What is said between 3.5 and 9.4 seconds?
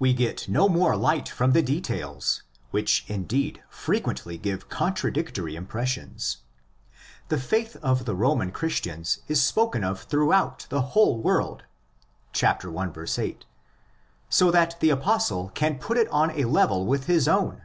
frequently give contradictory impressions. The faith of the Roman Christians is